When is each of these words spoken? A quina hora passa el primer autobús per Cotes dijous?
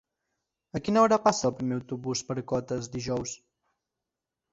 A 0.77 0.79
quina 0.85 1.01
hora 1.01 1.19
passa 1.25 1.45
el 1.49 1.53
primer 1.59 1.77
autobús 1.79 2.23
per 2.29 2.37
Cotes 2.53 2.89
dijous? 2.97 3.35